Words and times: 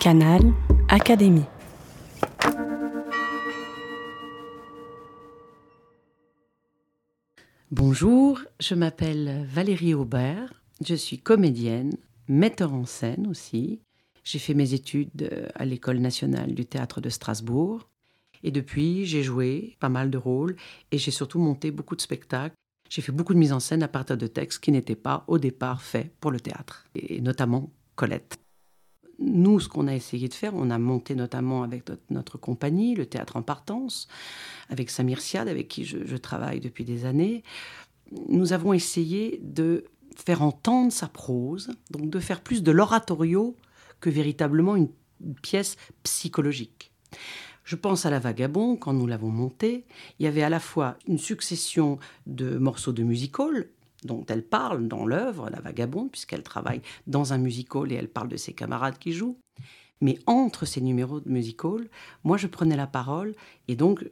Canal 0.00 0.40
Académie. 0.88 1.44
Bonjour, 7.70 8.40
je 8.58 8.74
m'appelle 8.74 9.46
Valérie 9.46 9.92
Aubert, 9.92 10.54
je 10.82 10.94
suis 10.94 11.18
comédienne, 11.18 11.92
metteur 12.28 12.72
en 12.72 12.86
scène 12.86 13.26
aussi. 13.26 13.82
J'ai 14.24 14.38
fait 14.38 14.54
mes 14.54 14.72
études 14.72 15.28
euh, 15.30 15.48
à 15.54 15.66
l'École 15.66 15.98
nationale 15.98 16.54
du 16.54 16.64
théâtre 16.64 17.02
de 17.02 17.10
Strasbourg. 17.10 17.86
Et 18.42 18.50
depuis, 18.50 19.04
j'ai 19.04 19.22
joué 19.22 19.76
pas 19.80 19.90
mal 19.90 20.10
de 20.10 20.16
rôles 20.16 20.56
et 20.92 20.96
j'ai 20.96 21.10
surtout 21.10 21.40
monté 21.40 21.70
beaucoup 21.70 21.94
de 21.94 22.00
spectacles. 22.00 22.54
J'ai 22.88 23.02
fait 23.02 23.12
beaucoup 23.12 23.34
de 23.34 23.38
mise 23.38 23.52
en 23.52 23.60
scène 23.60 23.82
à 23.82 23.88
partir 23.88 24.16
de 24.16 24.26
textes 24.26 24.64
qui 24.64 24.72
n'étaient 24.72 24.96
pas 24.96 25.24
au 25.28 25.36
départ 25.36 25.82
faits 25.82 26.10
pour 26.20 26.30
le 26.30 26.40
théâtre, 26.40 26.86
et 26.94 27.20
notamment 27.20 27.70
Colette. 27.96 28.38
Nous, 29.20 29.60
ce 29.60 29.68
qu'on 29.68 29.86
a 29.86 29.94
essayé 29.94 30.28
de 30.28 30.34
faire, 30.34 30.54
on 30.54 30.70
a 30.70 30.78
monté 30.78 31.14
notamment 31.14 31.62
avec 31.62 31.84
notre, 32.08 32.38
compagnie, 32.38 32.94
le 32.94 33.04
Théâtre 33.04 33.36
en 33.36 33.42
Partance, 33.42 34.08
avec 34.70 34.88
Samir 34.88 35.20
Siad, 35.20 35.46
avec 35.46 35.68
qui 35.68 35.84
je, 35.84 36.16
travaille 36.16 36.60
depuis 36.60 36.84
des 36.84 37.04
années. 37.04 37.42
Nous 38.28 38.54
avons 38.54 38.72
essayé 38.72 39.38
de 39.42 39.84
faire 40.16 40.42
entendre 40.42 40.90
sa 40.90 41.06
prose, 41.06 41.70
donc 41.90 42.08
de 42.08 42.18
faire 42.18 42.40
plus 42.40 42.62
de 42.62 42.72
l'oratorio 42.72 43.56
que 44.00 44.08
véritablement 44.08 44.74
une 44.74 44.88
pièce 45.42 45.76
psychologique. 46.02 46.90
Je 47.64 47.76
pense 47.76 48.06
à 48.06 48.10
La 48.10 48.18
Vagabond, 48.18 48.76
quand 48.76 48.94
nous 48.94 49.06
l'avons 49.06 49.28
montée, 49.28 49.84
il 50.18 50.24
y 50.24 50.26
avait 50.26 50.42
à 50.42 50.48
la 50.48 50.60
fois 50.60 50.96
une 51.06 51.18
succession 51.18 51.98
de 52.26 52.56
morceaux 52.58 52.92
de 52.92 53.02
musical, 53.02 53.68
dont 54.04 54.24
elle 54.28 54.44
parle 54.44 54.88
dans 54.88 55.06
l'œuvre, 55.06 55.50
La 55.50 55.60
Vagabonde, 55.60 56.10
puisqu'elle 56.10 56.42
travaille 56.42 56.82
dans 57.06 57.32
un 57.32 57.38
musical 57.38 57.92
et 57.92 57.96
elle 57.96 58.08
parle 58.08 58.28
de 58.28 58.36
ses 58.36 58.52
camarades 58.52 58.98
qui 58.98 59.12
jouent. 59.12 59.38
Mais 60.00 60.18
entre 60.26 60.64
ces 60.64 60.80
numéros 60.80 61.20
de 61.20 61.28
musical, 61.28 61.88
moi 62.24 62.36
je 62.36 62.46
prenais 62.46 62.76
la 62.76 62.86
parole 62.86 63.34
et 63.68 63.76
donc 63.76 64.08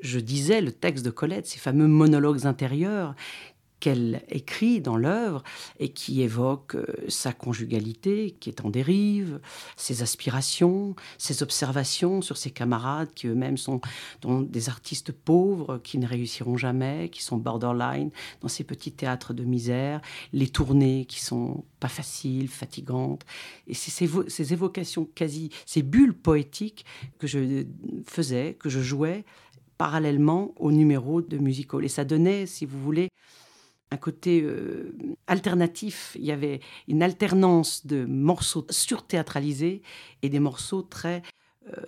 je 0.00 0.18
disais 0.18 0.60
le 0.60 0.72
texte 0.72 1.04
de 1.04 1.10
Colette, 1.10 1.46
ces 1.46 1.58
fameux 1.58 1.86
monologues 1.86 2.46
intérieurs 2.46 3.14
qu'elle 3.80 4.22
écrit 4.28 4.80
dans 4.80 4.96
l'œuvre 4.96 5.42
et 5.78 5.90
qui 5.90 6.22
évoque 6.22 6.74
euh, 6.74 6.86
sa 7.08 7.32
conjugalité 7.32 8.36
qui 8.40 8.48
est 8.48 8.64
en 8.64 8.70
dérive, 8.70 9.40
ses 9.76 10.02
aspirations, 10.02 10.96
ses 11.16 11.42
observations 11.42 12.22
sur 12.22 12.36
ses 12.36 12.50
camarades 12.50 13.12
qui 13.14 13.26
eux-mêmes 13.28 13.56
sont 13.56 13.80
des 14.22 14.68
artistes 14.68 15.12
pauvres 15.12 15.78
qui 15.78 15.98
ne 15.98 16.06
réussiront 16.06 16.56
jamais, 16.56 17.08
qui 17.10 17.22
sont 17.22 17.36
borderline 17.36 18.10
dans 18.40 18.48
ces 18.48 18.64
petits 18.64 18.92
théâtres 18.92 19.32
de 19.32 19.44
misère, 19.44 20.00
les 20.32 20.48
tournées 20.48 21.04
qui 21.06 21.20
sont 21.20 21.64
pas 21.80 21.88
faciles, 21.88 22.48
fatigantes. 22.48 23.24
Et 23.66 23.74
c'est 23.74 23.90
ces, 23.90 24.10
ces 24.28 24.52
évocations 24.52 25.08
quasi, 25.14 25.50
ces 25.66 25.82
bulles 25.82 26.14
poétiques 26.14 26.84
que 27.18 27.26
je 27.26 27.64
faisais, 28.06 28.56
que 28.58 28.68
je 28.68 28.80
jouais 28.80 29.24
parallèlement 29.78 30.52
au 30.56 30.72
numéro 30.72 31.22
de 31.22 31.38
musical. 31.38 31.84
Et 31.84 31.88
ça 31.88 32.04
donnait, 32.04 32.46
si 32.46 32.66
vous 32.66 32.82
voulez, 32.82 33.08
un 33.90 33.96
côté 33.96 34.42
euh, 34.42 34.92
alternatif. 35.26 36.16
Il 36.18 36.24
y 36.24 36.32
avait 36.32 36.60
une 36.88 37.02
alternance 37.02 37.86
de 37.86 38.04
morceaux 38.04 38.66
surthéâtralisés 38.70 39.82
et 40.22 40.28
des 40.28 40.40
morceaux 40.40 40.82
très 40.82 41.22
euh, 41.76 41.82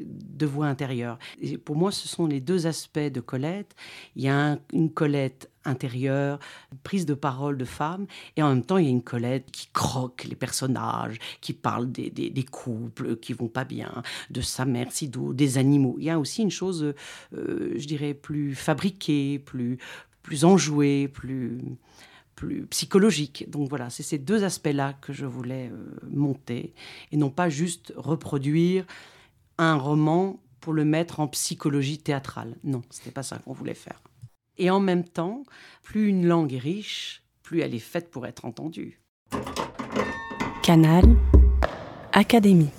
de 0.00 0.46
voix 0.46 0.66
intérieure. 0.66 1.18
Et 1.40 1.58
pour 1.58 1.76
moi, 1.76 1.92
ce 1.92 2.08
sont 2.08 2.26
les 2.26 2.40
deux 2.40 2.66
aspects 2.66 2.98
de 2.98 3.20
Colette. 3.20 3.74
Il 4.16 4.22
y 4.22 4.28
a 4.28 4.58
une 4.72 4.90
Colette 4.90 5.50
intérieure, 5.64 6.38
prise 6.82 7.04
de 7.04 7.14
parole 7.14 7.58
de 7.58 7.64
femme, 7.64 8.06
et 8.36 8.42
en 8.42 8.48
même 8.48 8.64
temps, 8.64 8.78
il 8.78 8.84
y 8.84 8.88
a 8.88 8.90
une 8.90 9.02
Colette 9.02 9.50
qui 9.50 9.68
croque 9.72 10.24
les 10.24 10.34
personnages, 10.34 11.18
qui 11.40 11.52
parle 11.52 11.92
des, 11.92 12.10
couples 12.50 13.16
qui 13.16 13.34
vont 13.34 13.48
pas 13.48 13.64
bien, 13.64 14.02
de 14.30 14.40
sa 14.40 14.64
mère 14.64 14.88
des 15.34 15.58
animaux. 15.58 15.96
Il 15.98 16.04
y 16.04 16.10
a 16.10 16.18
aussi 16.18 16.42
une 16.42 16.50
chose, 16.50 16.94
euh, 17.34 17.72
je 17.76 17.86
dirais, 17.86 18.14
plus 18.14 18.54
fabriquée, 18.54 19.38
plus, 19.38 19.78
plus 20.22 20.44
enjoué, 20.44 21.08
plus, 21.08 21.60
plus 22.34 22.66
psychologique. 22.66 23.44
Donc 23.48 23.68
voilà, 23.68 23.90
c'est 23.90 24.02
ces 24.02 24.18
deux 24.18 24.44
aspects-là 24.44 24.94
que 25.00 25.12
je 25.12 25.26
voulais 25.26 25.70
euh, 25.72 25.98
monter, 26.10 26.74
et 27.12 27.16
non 27.16 27.30
pas 27.30 27.48
juste 27.48 27.92
reproduire 27.96 28.86
un 29.58 29.76
roman 29.76 30.40
pour 30.60 30.72
le 30.72 30.84
mettre 30.84 31.20
en 31.20 31.28
psychologie 31.28 31.98
théâtrale. 31.98 32.56
Non, 32.64 32.82
c'était 32.90 33.10
pas 33.10 33.22
ça 33.22 33.38
qu'on 33.38 33.52
voulait 33.52 33.74
faire. 33.74 34.00
Et 34.58 34.70
en 34.70 34.80
même 34.80 35.04
temps, 35.04 35.42
plus 35.82 36.08
une 36.08 36.26
langue 36.26 36.52
est 36.52 36.58
riche, 36.58 37.22
plus 37.42 37.60
elle 37.60 37.74
est 37.74 37.78
faite 37.78 38.10
pour 38.10 38.26
être 38.26 38.44
entendue. 38.44 39.00
Canal 40.62 41.04
Académie. 42.12 42.70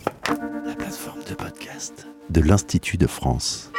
La 0.65 0.75
plateforme 0.75 1.23
de 1.23 1.33
podcast 1.33 2.07
de 2.29 2.41
l'Institut 2.41 2.97
de 2.97 3.07
France. 3.07 3.70